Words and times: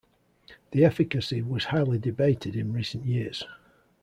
The 0.71 0.83
efficacy 0.83 1.43
was 1.43 1.65
highly 1.65 1.99
debated 1.99 2.55
in 2.55 2.73
recent 2.73 3.05
years. 3.05 3.45